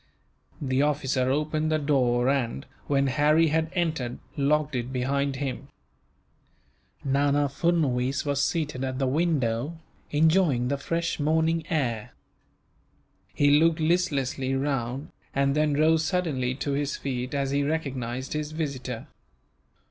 [0.59, 5.67] The officer opened the door and, when Harry had entered, locked it behind him.
[7.03, 9.77] Nana Furnuwees was seated at the window,
[10.09, 12.13] enjoying the fresh morning air.
[13.35, 18.53] He looked listlessly round, and then rose suddenly to his feet, as he recognized his
[18.53, 19.05] visitor.